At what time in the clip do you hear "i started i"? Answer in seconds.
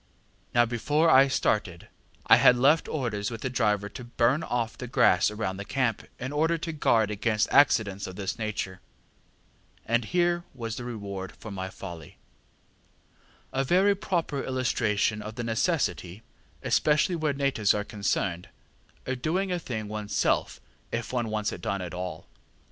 1.11-2.37